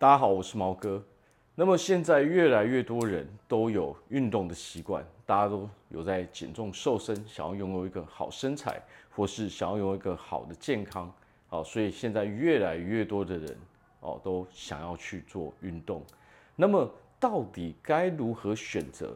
[0.00, 1.04] 大家好，我是毛哥。
[1.54, 8.80] 那么现在越来越多人都有运动的习惯，大家都有在减重瘦身，想要拥有一个好身材，
[9.14, 11.12] 或是想要拥有一个好的健康。
[11.48, 13.54] 好，所以现在越来越多的人
[14.00, 16.02] 哦，都想要去做运动。
[16.56, 19.14] 那么到底该如何选择？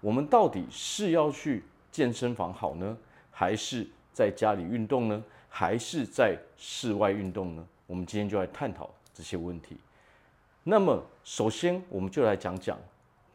[0.00, 2.96] 我们到底是要去健身房好呢，
[3.32, 5.24] 还是在家里运动呢？
[5.48, 7.66] 还是在室外运动呢？
[7.88, 9.76] 我们今天就来探讨这些问题。
[10.70, 12.78] 那么，首先我们就来讲讲，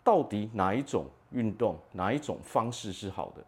[0.04, 3.44] 到底哪一种运动、哪一种方式是好的？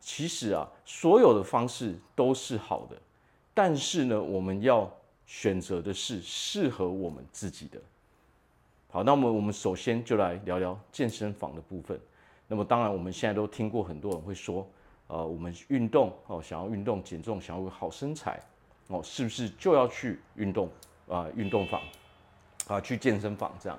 [0.00, 2.96] 其实啊，所有的方式都是好的，
[3.54, 4.90] 但是呢，我们要
[5.24, 7.80] 选择的是适合我们自己的。
[8.90, 12.00] 好，那么我们首先就来聊聊健身房的部分。
[12.48, 14.68] 那么，当然我们现在都听过很多人会说，
[15.06, 18.40] 呃，我们运动哦，想要运动减重，想要有好身材
[18.88, 20.68] 哦，是不是就要去运动
[21.08, 21.28] 啊？
[21.36, 21.80] 运动房？
[22.68, 23.78] 啊，去健身房这样，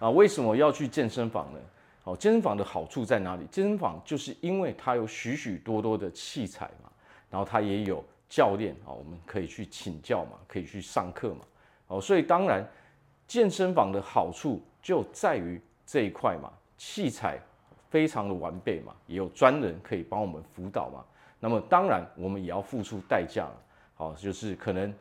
[0.00, 1.58] 啊，为什么要去健身房呢？
[2.04, 3.46] 哦，健身房的好处在哪里？
[3.50, 6.90] 健身房就是因为它有许许多多的器材嘛，
[7.30, 11.40] 然后它也有教练啊，我们可以去请教嘛，可以去上课嘛，
[11.86, 12.66] 哦，所以当然
[13.26, 17.38] 健身房的好处就在于这一块嘛，器材
[17.90, 21.04] 非常的完备嘛，也有专人可以帮我们辅导嘛，
[21.38, 23.62] 那么当然我们也要付出代价了，
[23.94, 24.92] 好，就是可能。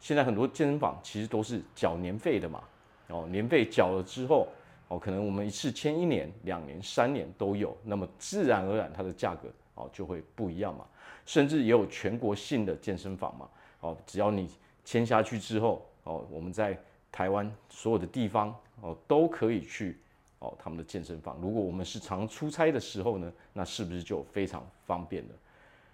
[0.00, 2.62] 现在很多健身房其实都是缴年费的嘛，
[3.08, 4.48] 哦，年费缴了之后，
[4.88, 10.84] 哦，可能我们一次签一年、两年、三年都有，那么自然而然它的价格哦就会不一样嘛。
[11.26, 13.48] 甚至也有全国性的健身房嘛，
[13.80, 14.48] 哦，只要你
[14.84, 16.78] 签下去之后，哦，我们在
[17.12, 19.98] 台湾所有的地方哦都可以去
[20.38, 21.36] 哦他们的健身房。
[21.42, 25.34] 如果我们是常出差的时候呢，那是不是就非常方便了？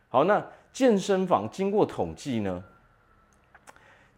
[0.08, 2.62] 好，那健身房经过统计呢？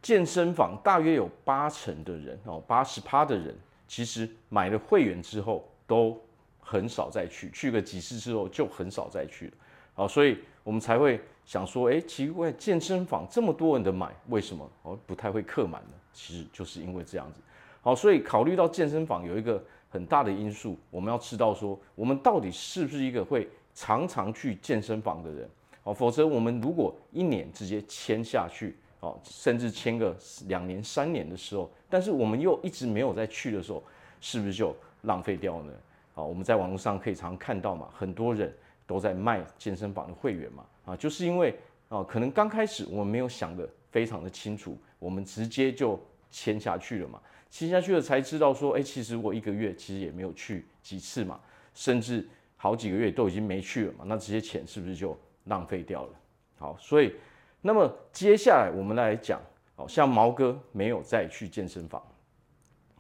[0.03, 3.53] 健身房大约有八成的人哦，八十趴的人
[3.89, 6.17] 其实买了会员之后都
[6.61, 9.53] 很少再去，去个几次之后就很少再去了。
[9.95, 15.95] 好，所以我们才会想说，哎，奇怪，健身房这么多人的买，为什么哦不太会客满呢？
[16.13, 17.41] 其实就是因为这样子。
[17.81, 25.51] 好，所以考虑到健身房有一个很大的因素，我们要知道说，我们到底是不是一个会常常去健身房的人？
[25.83, 28.77] 哦，否则我们如果一年直接签下去。
[29.01, 33.83] 哦，甚至签个两年、三年的时候，但是我们又一直没有再去的时候，
[34.21, 35.73] 是不是就浪费掉呢？
[36.15, 38.53] 啊，我们在网络上可以常看到嘛，很多人
[38.87, 41.55] 都在卖健身房的会员嘛，啊，就是因为
[41.91, 47.21] 啊，可能刚开始我们没有想得非常的清楚，我们直接就签下去了嘛，
[47.51, 51.39] 签下去了才知道说，哎，其实我一个月其实也没有去几次嘛，
[51.75, 52.27] 甚至
[52.57, 55.15] 好几个月都已经没去了嘛，那这些钱是不是就
[55.45, 56.11] 浪费掉了？
[56.59, 57.13] 好，所以。
[57.61, 59.41] 那么接下来我们来讲，
[59.77, 62.03] 哦，像毛哥没有再去健身房，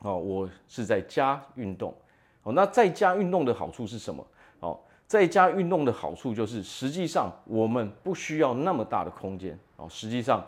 [0.00, 1.94] 哦，我是在家运动，
[2.42, 4.26] 哦，那在家运动的好处是什么？
[4.60, 10.44] 哦，在家运动的好处就是，实际上我们不需要那么大的空间，哦，实际上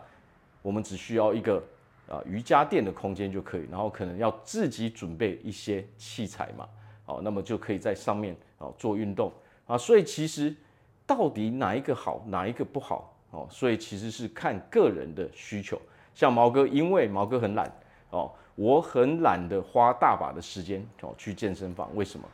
[0.61, 1.63] 我们只需要一个
[2.09, 6.67] 啊瑜伽垫的空间就可以，然后可能要自己准备一些器材嘛，
[7.05, 9.31] 哦，那么就可以在上面哦做运动
[9.65, 10.53] 啊，所以其实
[11.07, 13.15] 到底哪一个好，哪一个不好？
[13.31, 15.79] 哦，所以其实是看个人的需求。
[16.15, 17.71] 像毛哥，因为毛哥很懒
[18.09, 21.89] 哦，我很懒得花大把的时间哦去健身房。
[21.95, 22.27] 为什么？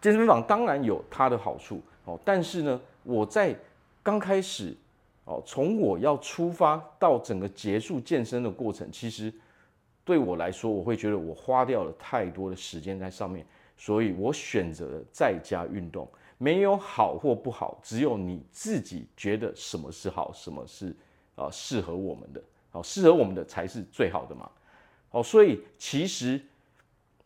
[0.00, 3.56] 健身房当然有它的好处哦，但是呢，我在
[4.02, 4.76] 刚开始
[5.24, 9.32] 哦，从我要出发到整个结束健身的过程，其实
[10.04, 13.44] 对我来说，我会觉得我花掉了太多的时间在上面，
[13.76, 16.08] 所以我选择在家运动。
[16.38, 20.96] 没有好或不好，只有你自己觉得什么是好，什么是
[21.34, 22.40] 啊适合我们的，
[22.70, 24.48] 好适合我们的才是最好的嘛。
[25.10, 26.40] 好，所以其实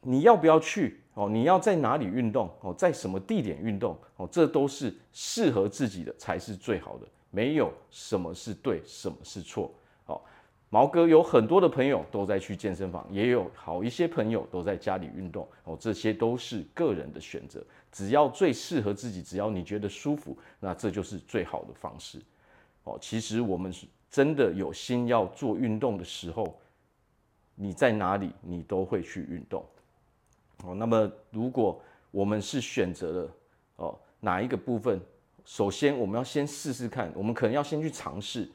[0.01, 1.29] 你要不要去哦？
[1.29, 2.75] 你要在哪里运动哦？
[2.75, 4.29] 在什么地点运动哦？
[4.33, 9.73] 这都是适合自己的才是最好的，没有什么是对，什么是错。
[10.73, 22.19] 毛哥有很多的朋友都在去健身房，也有好一些朋友都在家里运动哦，这些都是个人的选择，只要最适合自己，只要你觉得舒服，那这就是最好的方式
[22.85, 22.97] 哦。
[23.03, 26.59] 其实我们是真的有心要做运动的时候，
[27.55, 29.63] 你在哪里你都会去运动
[30.65, 30.75] 哦。
[30.75, 31.79] 那么如果
[32.11, 33.31] 我们是选择了
[33.77, 34.99] 哦哪一个部分，
[35.45, 38.49] 首先我们要先试试看，我们可能要先去尝试。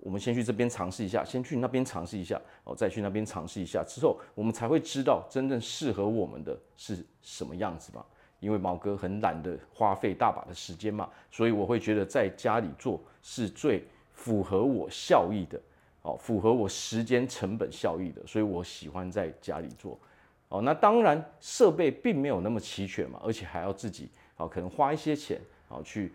[0.00, 8.04] 我们先去这边尝试一下，先去那边尝试一下，哦，再去那边尝试一下，之后我们才会知道真正适合我们的是什么样子嘛。
[8.40, 15.60] 因为毛哥很懒得花费大把的时间嘛，所以我会觉得在家里做是最符合我效益的。
[16.02, 19.98] 哦，符合我时间成本效益的，所以我喜欢在家里做。
[20.48, 24.08] 哦，那当然设备并没有那么齐全嘛，而且还要自己
[24.38, 25.38] 哦，可能花一些钱
[25.68, 26.10] 哦去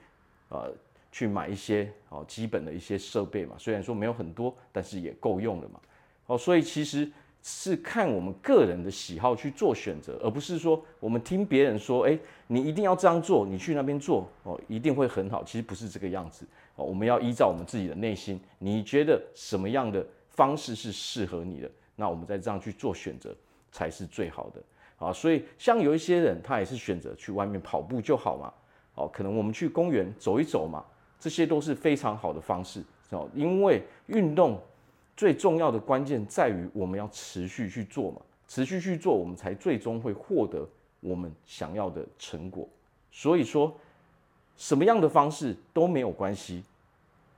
[0.50, 0.74] 呃
[1.16, 3.56] 去买一些哦基本的一些设备嘛。
[3.58, 5.80] 虽然说没有很多，但是也够用了嘛。
[6.26, 7.10] 哦，所以其实
[7.42, 15.42] 是看我们个人的喜好去做选择，而不是说我们听别人说，哎，你一定要这样做，你去那边做哦，一定会很好。
[15.42, 16.46] 其实不是这个样子。
[16.76, 23.34] 哦，我们要依照我们自己的内心，你觉得什么样的方式是适合你的，那我们再这样去做选择
[23.72, 24.62] 才是最好的。
[24.98, 28.54] 啊，所以像有一些人，他也是选择去外面跑步就好嘛。
[28.96, 30.84] 哦，可能我们去公园走一走嘛，
[31.20, 32.84] 这些都是非常好的方式。
[33.12, 34.62] 哦，因为运动
[35.16, 40.68] 最重要的关键在于我们要持续去做嘛，持续去做，我们才最终会获得
[41.00, 42.68] 我们想要的成果。
[43.12, 43.76] 所以说。
[44.58, 46.64] 什么样的方式都没有关系，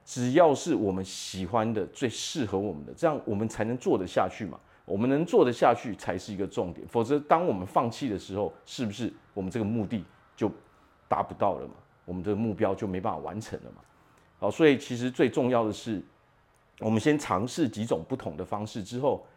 [0.05, 4.59] 只要是我们喜欢的、最适合我们的，这样我们才能做得下去嘛。
[4.85, 10.47] 我们能做得下去才是一个重点，否则当我们放弃的时候，是不是我们这个目的就
[11.07, 11.73] 达不到了嘛？
[12.07, 13.81] 我们的目标就没办法完成了嘛？
[14.39, 16.01] 好，所以其实最重要的是，
[16.79, 19.27] 我们先尝试几种不同的方式之后，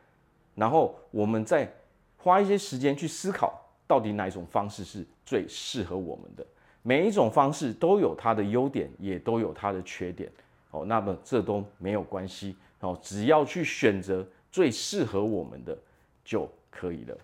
[0.54, 1.68] 然后我们再
[2.16, 6.46] 花一些时间去思考，到底哪一种方式是最适合我们的。
[6.82, 10.30] 每一种方式都有它的优点，也都有它的缺点，
[10.70, 15.76] 哦，那么这都没有关系，哦，只要去选择最适合我们的
[16.24, 17.18] 就可以了。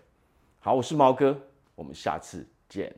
[0.59, 1.39] 好，我是毛哥，
[1.73, 2.93] 我们下次见。